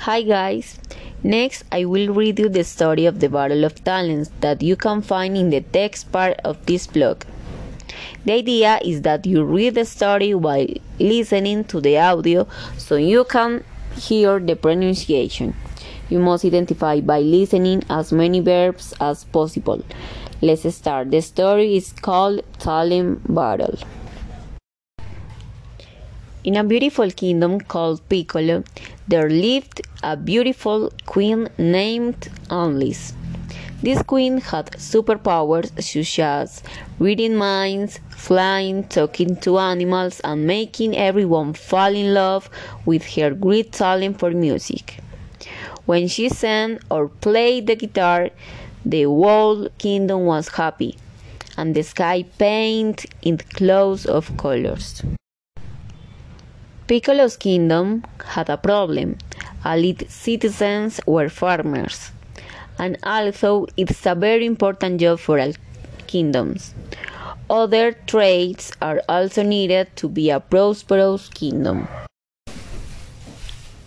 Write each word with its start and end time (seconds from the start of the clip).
Hi 0.00 0.22
guys! 0.22 0.78
Next, 1.24 1.64
I 1.72 1.84
will 1.84 2.14
read 2.14 2.38
you 2.38 2.48
the 2.48 2.62
story 2.62 3.06
of 3.06 3.18
the 3.18 3.28
Battle 3.28 3.64
of 3.64 3.82
Talents 3.82 4.30
that 4.40 4.62
you 4.62 4.76
can 4.76 5.02
find 5.02 5.36
in 5.36 5.50
the 5.50 5.62
text 5.62 6.12
part 6.12 6.38
of 6.44 6.64
this 6.66 6.86
blog. 6.86 7.24
The 8.24 8.34
idea 8.34 8.78
is 8.84 9.02
that 9.02 9.26
you 9.26 9.42
read 9.42 9.74
the 9.74 9.84
story 9.84 10.32
while 10.34 10.68
listening 11.00 11.64
to 11.64 11.80
the 11.80 11.98
audio 11.98 12.46
so 12.76 12.94
you 12.94 13.24
can 13.24 13.64
hear 13.96 14.38
the 14.38 14.54
pronunciation. 14.54 15.56
You 16.08 16.20
must 16.20 16.44
identify 16.44 17.00
by 17.00 17.20
listening 17.20 17.82
as 17.90 18.12
many 18.12 18.38
verbs 18.40 18.94
as 19.00 19.24
possible. 19.24 19.82
Let's 20.40 20.72
start. 20.72 21.10
The 21.10 21.22
story 21.22 21.76
is 21.76 21.92
called 21.92 22.42
Talent 22.58 23.34
Battle. 23.34 23.78
In 26.44 26.56
a 26.56 26.62
beautiful 26.62 27.10
kingdom 27.10 27.60
called 27.60 28.08
Piccolo, 28.08 28.62
there 29.08 29.30
lived 29.30 29.82
a 30.02 30.16
beautiful 30.16 30.92
queen 31.06 31.48
named 31.58 32.28
Anneliese. 32.48 33.12
This 33.82 34.02
queen 34.02 34.38
had 34.38 34.70
superpowers 34.72 35.70
such 35.82 36.18
as 36.18 36.62
reading 36.98 37.36
minds, 37.36 38.00
flying, 38.08 38.84
talking 38.84 39.36
to 39.36 39.58
animals, 39.58 40.20
and 40.24 40.46
making 40.46 40.96
everyone 40.96 41.52
fall 41.52 41.94
in 41.94 42.14
love 42.14 42.48
with 42.84 43.04
her 43.14 43.30
great 43.30 43.72
talent 43.72 44.18
for 44.18 44.30
music. 44.30 44.98
When 45.84 46.08
she 46.08 46.30
sang 46.30 46.80
or 46.90 47.08
played 47.08 47.66
the 47.66 47.76
guitar, 47.76 48.30
the 48.84 49.04
whole 49.04 49.68
kingdom 49.78 50.24
was 50.24 50.48
happy, 50.48 50.96
and 51.56 51.74
the 51.74 51.82
sky 51.82 52.24
painted 52.38 53.10
in 53.22 53.36
clouds 53.36 54.06
of 54.06 54.36
colors. 54.36 55.02
Piccolo's 56.86 57.36
kingdom 57.36 58.04
had 58.24 58.48
a 58.48 58.56
problem. 58.56 59.18
All 59.64 59.82
its 59.82 60.14
citizens 60.14 61.00
were 61.04 61.28
farmers, 61.28 62.12
and 62.78 62.96
although 63.02 63.66
it's 63.76 64.06
a 64.06 64.14
very 64.14 64.46
important 64.46 65.00
job 65.00 65.18
for 65.18 65.40
all 65.40 65.52
kingdoms, 66.06 66.74
other 67.50 67.90
traits 68.06 68.70
are 68.80 69.02
also 69.08 69.42
needed 69.42 69.88
to 69.96 70.08
be 70.08 70.30
a 70.30 70.38
prosperous 70.38 71.28
kingdom. 71.28 71.88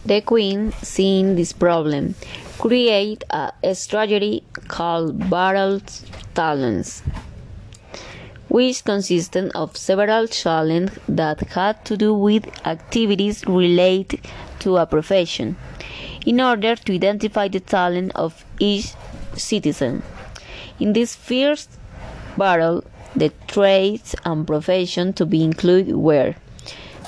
The 0.06 0.20
queen, 0.20 0.74
seeing 0.82 1.36
this 1.36 1.54
problem, 1.54 2.16
created 2.58 3.24
a 3.32 3.76
strategy 3.76 4.44
called 4.68 5.30
Battle 5.30 5.80
Talents 6.36 7.02
which 8.50 8.84
consisted 8.84 9.52
of 9.56 9.78
several 9.78 10.28
challenges 10.28 10.98
that 11.08 11.40
had 11.52 11.86
to 11.86 11.96
do 11.96 12.14
with 12.14 12.46
activities 12.68 13.46
related 13.48 14.20
to 14.60 14.78
a 14.78 14.86
profession, 14.86 15.56
in 16.26 16.42
order 16.42 16.76
to 16.76 16.94
identify 16.94 17.48
the 17.48 17.60
talent 17.60 18.12
of 18.16 18.44
each 18.60 18.94
citizen. 19.36 20.04
In 20.80 20.94
this 20.94 21.16
first 21.16 21.70
battle, 22.38 22.84
the 23.16 23.32
trades 23.48 24.16
and 24.26 24.46
professions 24.46 25.16
to 25.16 25.26
be 25.26 25.44
included 25.44 25.96
were 25.96 26.36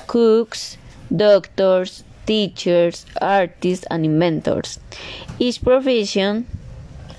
cooks, 0.07 0.77
doctors, 1.15 2.03
teachers, 2.25 3.05
artists, 3.21 3.85
and 3.89 4.05
inventors. 4.05 4.79
Each 5.39 5.61
profession 5.61 6.47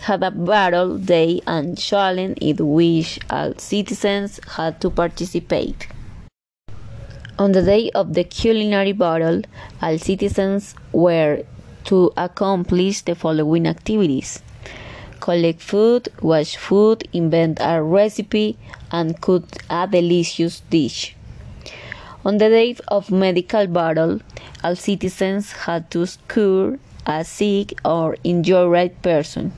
had 0.03 0.23
a 0.23 0.31
battle 0.31 0.99
day 0.99 1.41
and 1.47 1.79
challenge 1.79 2.39
in 2.41 2.57
which 2.59 3.19
all 3.31 3.55
citizens 3.57 4.41
had 4.57 4.81
to 4.81 4.91
participate. 4.91 5.87
On 7.39 7.53
the 7.53 7.63
day 7.63 7.91
of 7.91 8.15
the 8.15 8.25
culinary 8.25 8.93
battle, 8.93 9.43
all 9.81 9.99
citizens 9.99 10.75
were 10.93 11.45
to 11.85 12.13
accomplish 12.17 13.03
the 13.03 13.15
following 13.15 13.67
activities 13.67 14.43
collect 15.21 15.61
food, 15.61 16.09
wash 16.21 16.57
food, 16.57 17.09
invent 17.13 17.59
a 17.61 17.81
recipe, 17.81 18.59
and 18.91 19.21
cook 19.21 19.45
a 19.71 19.87
delicious 19.87 20.61
dish. 20.69 21.15
On 22.25 22.39
the 22.39 22.49
day 22.49 22.77
of 22.89 23.11
medical 23.13 23.69
battle, 23.69 24.21
all 24.65 24.75
citizens 24.75 25.53
had 25.53 25.91
to 25.93 26.07
cure 26.29 26.79
a 27.07 27.25
sick 27.25 27.75
or 27.85 28.17
injured 28.25 29.01
person. 29.03 29.53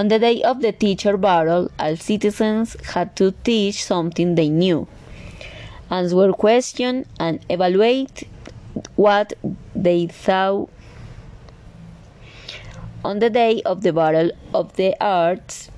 On 0.00 0.08
the 0.08 0.18
day 0.18 0.42
of 0.42 0.62
the 0.62 0.72
teacher 0.72 1.18
battle, 1.18 1.70
all 1.78 1.94
citizens 1.94 2.74
had 2.94 3.14
to 3.16 3.32
teach 3.44 3.84
something 3.84 4.34
they 4.34 4.48
knew, 4.48 4.88
answer 5.90 6.32
questions, 6.32 7.06
and 7.18 7.44
evaluate 7.50 8.26
what 8.96 9.34
they 9.74 10.06
thought. 10.06 10.70
On 13.04 13.18
the 13.18 13.28
day 13.28 13.60
of 13.66 13.82
the 13.82 13.92
battle 13.92 14.30
of 14.54 14.74
the 14.76 14.96
arts, 15.04 15.70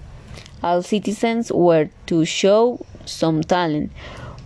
all 0.63 0.83
citizens 0.83 1.51
were 1.51 1.91
to 2.07 2.25
show 2.25 2.87
some 3.05 3.43
talent, 3.43 3.91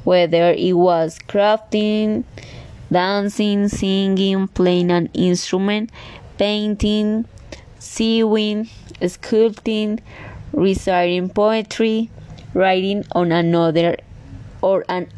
whether 0.05 0.53
it 0.53 0.73
was 0.73 1.19
crafting, 1.29 2.25
dancing, 2.91 3.69
singing, 3.69 4.49
playing 4.49 4.91
an 4.91 5.11
instrument, 5.13 5.91
painting, 6.39 7.27
sewing, 7.79 8.71
sculpting, 9.01 10.01
reciting 10.53 11.29
poetry, 11.29 12.11
writing 12.55 13.05
on 13.13 13.33
another 13.33 13.97
or 14.63 14.85
an 14.89 15.09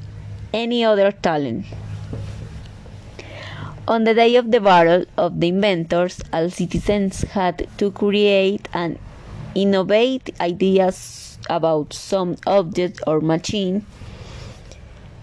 any 0.53 0.85
other 0.85 1.13
talent. 1.13 1.67
On 3.87 4.05
the 4.05 4.13
day 4.13 4.37
of 4.37 4.51
the 4.51 4.61
battle 4.61 5.07
of 5.17 5.41
the 5.41 5.49
inventors, 5.49 6.21
all 6.33 6.51
citizens 6.51 7.23
had 7.23 7.67
to 7.79 7.91
create 7.91 8.69
and 8.75 8.99
innovate 9.55 10.35
ideas 10.41 11.39
about 11.49 11.93
some 11.95 12.37
object 12.47 13.01
or 13.07 13.21
machine 13.21 13.87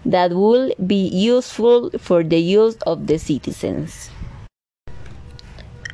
that 0.06 0.32
would 0.32 0.74
be 0.88 1.08
useful 1.08 1.92
for 2.00 2.24
the 2.24 2.40
use 2.40 2.76
of 2.88 3.08
the 3.08 3.18
citizens. 3.18 4.10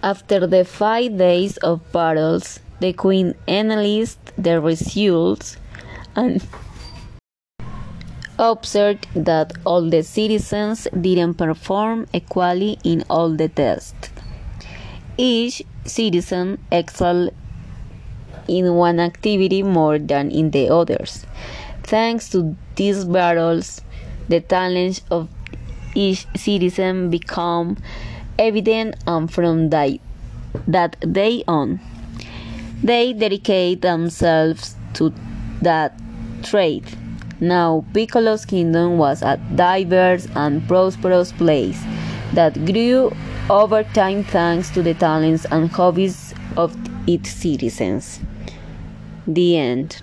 After 0.03 0.47
the 0.47 0.65
five 0.65 1.17
days 1.17 1.57
of 1.57 1.91
battles, 1.91 2.59
the 2.79 2.91
queen 2.91 3.35
analyzed 3.47 4.17
the 4.35 4.59
results 4.59 5.57
and 6.15 6.41
observed 8.39 9.05
that 9.13 9.53
all 9.63 9.87
the 9.87 10.01
citizens 10.01 10.87
didn't 10.99 11.35
perform 11.35 12.07
equally 12.13 12.79
in 12.83 13.03
all 13.11 13.29
the 13.29 13.47
tests. 13.47 14.09
Each 15.17 15.61
citizen 15.85 16.57
excelled 16.71 17.31
in 18.47 18.73
one 18.73 18.99
activity 18.99 19.61
more 19.61 19.99
than 19.99 20.31
in 20.31 20.49
the 20.49 20.69
others. 20.69 21.27
Thanks 21.83 22.27
to 22.29 22.55
these 22.75 23.05
battles, 23.05 23.81
the 24.27 24.39
talents 24.41 25.01
of 25.11 25.29
each 25.93 26.25
citizen 26.35 27.11
become 27.11 27.77
evident 28.41 28.95
and 29.05 29.31
from 29.31 29.69
that 29.69 31.13
day 31.13 31.43
on, 31.47 31.79
they 32.83 33.13
dedicate 33.13 33.81
themselves 33.81 34.75
to 34.93 35.13
that 35.61 35.93
trade. 36.43 36.85
Now, 37.39 37.85
Piccolo's 37.93 38.45
kingdom 38.45 38.97
was 38.97 39.21
a 39.21 39.37
diverse 39.55 40.27
and 40.35 40.67
prosperous 40.67 41.31
place 41.31 41.81
that 42.33 42.53
grew 42.65 43.11
over 43.49 43.83
time 43.83 44.23
thanks 44.23 44.69
to 44.71 44.81
the 44.81 44.93
talents 44.93 45.45
and 45.51 45.69
hobbies 45.69 46.33
of 46.57 46.75
its 47.07 47.29
citizens. 47.29 48.19
The 49.27 49.57
end. 49.57 50.01